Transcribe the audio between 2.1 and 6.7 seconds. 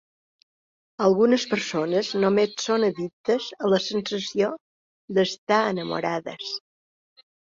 només són addictes a la sensació d'estar enamorades.